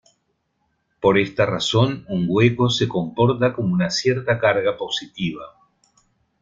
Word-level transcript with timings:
Por 0.99 1.19
esta 1.19 1.45
razón 1.45 2.05
un 2.09 2.25
hueco 2.27 2.71
se 2.71 2.87
comporta 2.87 3.53
como 3.53 3.71
una 3.75 3.91
cierta 3.91 4.39
carga 4.39 4.75
positiva. 4.75 5.45